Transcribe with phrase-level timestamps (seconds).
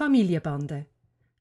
[0.00, 0.86] Familienbande,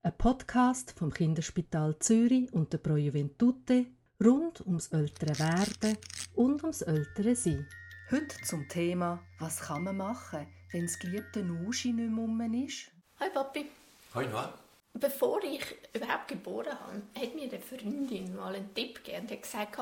[0.03, 3.85] ein Podcast vom Kinderspital Zürich und der Pro Juventute
[4.21, 5.97] rund ums ältere Werden
[6.35, 7.69] und ums ältere Sein.
[8.11, 12.91] Heute zum Thema, was kann man machen, wenn das geliebte Nuschi nicht mehr ist?
[13.21, 13.65] Hi Papi.
[14.13, 14.53] Hi Noah.
[14.93, 15.63] Bevor ich
[15.93, 19.79] überhaupt geboren habe, hat mir eine Freundin mal einen Tipp gegeben und hat gesagt,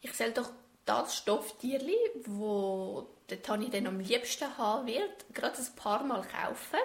[0.00, 0.50] ich soll doch
[0.84, 1.94] das Stofftierli,
[2.26, 6.80] wo der Tani dann am liebsten haben wird, gerade ein paar Mal kaufen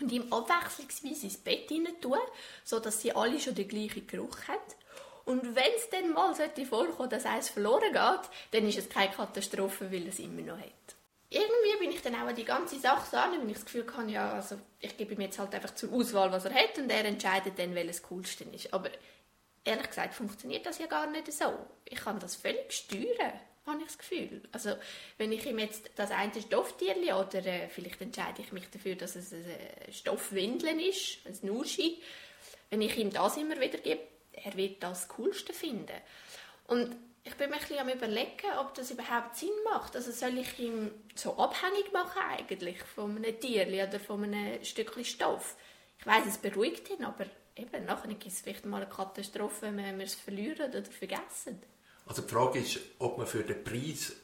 [0.00, 2.18] und ihm abwechslungsweise ins Bett hinein tun,
[2.64, 4.60] sodass sie alle schon den gleichen Geruch haben.
[5.24, 9.12] Und wenn es dann mal sollte vorkommen, dass eins verloren geht, dann ist es keine
[9.12, 10.96] Katastrophe, weil es immer noch hat.
[11.28, 13.86] Irgendwie bin ich dann auch an die ganze Sache so an, wenn ich das Gefühl
[13.96, 16.90] habe, ja, also ich gebe ihm jetzt halt einfach zur Auswahl, was er hat und
[16.90, 18.74] er entscheidet dann, welches coolste ist.
[18.74, 18.90] Aber
[19.64, 21.54] ehrlich gesagt funktioniert das ja gar nicht so.
[21.84, 24.42] Ich kann das völlig steuern, habe ich das Gefühl.
[24.52, 24.74] Also
[25.18, 29.16] wenn ich ihm jetzt das eine Stofftierli oder äh, vielleicht entscheide ich mich dafür, dass
[29.16, 32.02] es ein Stoffwindeln ist, ein Nuschi,
[32.70, 34.00] wenn ich ihm das immer wieder gebe,
[34.32, 35.96] er wird das Coolste finden.
[36.66, 39.94] Und ich bin mir ein bisschen am überlegen, ob das überhaupt Sinn macht.
[39.94, 45.04] Also soll ich ihn so abhängig machen eigentlich von einem Tierli oder von einem Stückchen
[45.04, 45.56] Stoff?
[45.98, 49.98] Ich weiß, es beruhigt ihn, aber eben, nachher gibt es vielleicht mal eine Katastrophe, wenn
[49.98, 51.60] wir es verlieren oder vergessen.
[52.10, 54.14] Also die Frage ist, ob man für den Preis,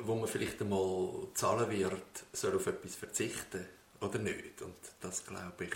[0.00, 2.02] wo man vielleicht einmal zahlen wird,
[2.34, 3.64] soll auf etwas verzichten
[3.98, 4.60] oder nicht.
[4.60, 5.74] Und das glaube ich,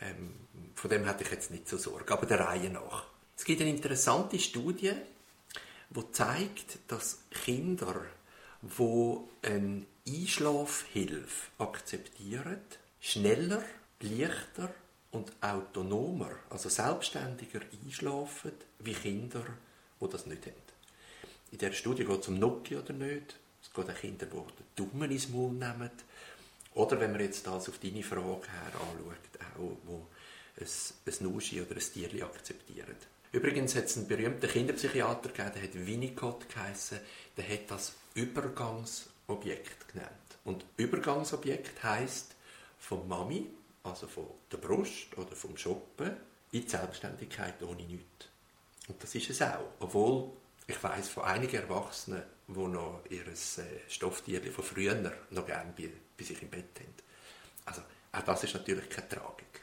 [0.00, 0.34] ähm,
[0.74, 2.12] von dem hätte ich jetzt nicht so Sorge.
[2.12, 3.06] Aber der Reihe nach.
[3.36, 4.94] Es gibt eine interessante Studie,
[5.90, 8.04] die zeigt, dass Kinder,
[8.60, 12.60] die eine Einschlafhilfe akzeptieren,
[12.98, 13.62] schneller,
[14.00, 14.74] leichter
[15.12, 19.44] und autonomer, also selbstständiger einschlafen, wie Kinder,
[20.00, 20.71] die das nicht haben.
[21.52, 23.38] In dieser Studie geht es um Noki oder nicht.
[23.62, 25.90] Es geht auch Kinder, die den Daumen ins Maul nehmen.
[26.74, 30.06] Oder wenn man jetzt das auf deine Frage her anschaut, auch, wo
[30.58, 30.66] ein,
[31.06, 32.96] ein Nuschi oder ein Tierli akzeptieren.
[33.32, 37.00] Übrigens hat es einen berühmten Kinderpsychiater gegeben, der hat Winnicott geheissen,
[37.36, 40.10] der hat das Übergangsobjekt genannt.
[40.44, 42.34] Und Übergangsobjekt heißt
[42.78, 43.46] von Mami,
[43.84, 46.16] also von der Brust oder vom Shoppen,
[46.52, 48.28] in die Selbstständigkeit ohne nichts.
[48.88, 49.70] Und das ist es auch.
[49.80, 50.32] Obwohl
[50.72, 54.94] ich weiß von einigen Erwachsenen, die noch ihr äh, Stofftierchen von früher
[55.30, 56.94] noch gerne bei, bei sich im Bett haben.
[57.64, 59.60] Also auch das ist natürlich keine Tragik.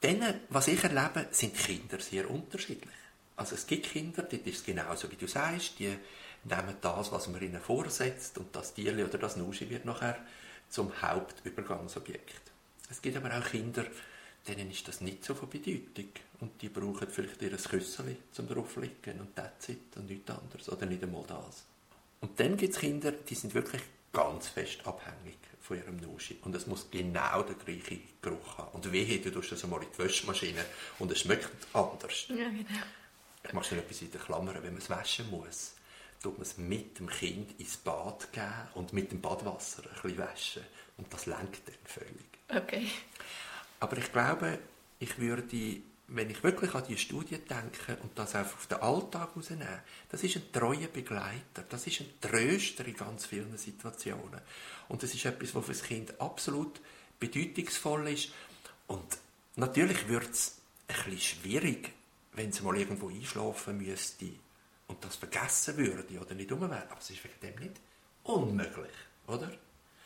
[0.00, 2.94] Dann, was ich erlebe, sind Kinder sehr unterschiedlich.
[3.36, 5.96] Also es gibt Kinder, die ist es genauso wie du sagst, die
[6.44, 10.18] nehmen das, was man ihnen vorsetzt und das Tierli oder das Nuschi wird nachher
[10.68, 12.42] zum Hauptübergangsobjekt.
[12.90, 13.84] Es gibt aber auch Kinder,
[14.48, 16.10] denen ist das nicht so von Bedeutung
[16.40, 20.86] und die brauchen vielleicht ihr Küsseli zum drauflegen und that's it und nichts anderes oder
[20.86, 21.64] nicht einmal das.
[22.20, 26.38] Und dann gibt es Kinder, die sind wirklich ganz fest abhängig von ihrem Nuschi.
[26.42, 28.72] Und es muss genau der gleiche Geruch haben.
[28.72, 30.64] Und wehe, du tust das einmal in die Wäschmaschine
[30.98, 32.26] und es schmeckt anders.
[32.28, 32.84] Ja, genau.
[33.46, 35.74] Ich mache schon etwas in der Klammer, wenn man es waschen muss,
[36.22, 40.18] tut man es mit dem Kind ins Bad geben und mit dem Badwasser ein bisschen
[40.18, 40.62] waschen.
[40.96, 42.24] Und das lenkt dann völlig.
[42.48, 42.88] Okay.
[43.84, 44.58] Aber ich glaube,
[44.98, 49.30] ich würde wenn ich wirklich an die Studie denke und das einfach auf den Alltag
[49.30, 54.40] herausnehme, das ist ein treuer Begleiter, das ist ein Tröster in ganz vielen Situationen.
[54.88, 56.80] Und das ist etwas, was für das Kind absolut
[57.18, 58.32] bedeutungsvoll ist.
[58.86, 59.18] Und
[59.56, 60.58] natürlich wird es
[60.88, 61.92] ein bisschen schwierig,
[62.32, 64.30] wenn es mal irgendwo einschlafen müsste
[64.88, 66.90] und das vergessen würde oder nicht um wäre.
[66.90, 67.80] Aber es ist wegen dem nicht
[68.24, 68.92] unmöglich,
[69.26, 69.50] oder?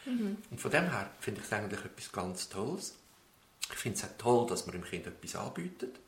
[0.05, 0.39] Mhm.
[0.51, 2.97] Und von dem her finde ich es eigentlich etwas ganz Tolles.
[3.71, 5.99] Ich finde es auch toll, dass man dem Kind etwas anbietet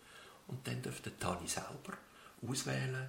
[0.48, 1.96] und dann dürfte Tani selber
[2.46, 3.08] auswählen,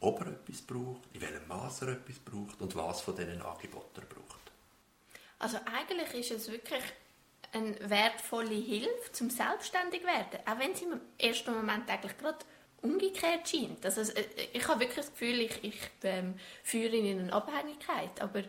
[0.00, 4.00] ob er etwas braucht, in welchem Maß er etwas braucht und was von diesen Angeboten
[4.00, 4.52] er braucht.
[5.38, 6.82] Also eigentlich ist es wirklich
[7.52, 12.38] eine wertvolle Hilfe zum selbstständig werden, auch wenn es im ersten Moment eigentlich gerade
[12.82, 13.84] umgekehrt scheint.
[13.84, 14.02] Also
[14.52, 18.42] ich habe wirklich das Gefühl, ich, ich ähm, führe ihn in eine Abhängigkeit, aber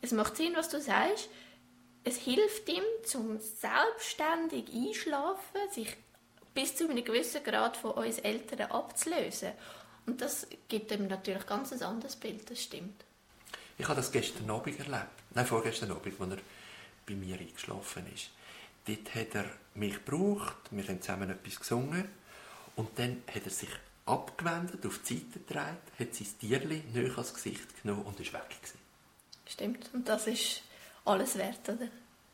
[0.00, 1.28] es macht Sinn, was du sagst
[2.04, 5.96] es hilft ihm zum selbstständig einschlafen, sich
[6.54, 9.52] bis zu einem gewissen Grad von uns Eltern abzulösen.
[10.06, 13.04] Und das gibt ihm natürlich ganz ein anderes Bild, das stimmt.
[13.78, 15.06] Ich habe das gestern Abend erlebt.
[15.34, 16.38] Nein, vorgestern Abend, als er
[17.06, 18.30] bei mir eingeschlafen ist.
[18.86, 19.44] Dort hat er
[19.74, 22.08] mich gebraucht, wir haben zusammen etwas gesungen
[22.74, 23.68] und dann hat er sich
[24.06, 28.48] abgewendet, auf die Seite gedreht, hat sein Tierli näher ans Gesicht genommen und ist weg
[28.48, 28.78] gewesen.
[29.46, 30.62] Stimmt, und das ist
[31.04, 31.88] alles wert, oder?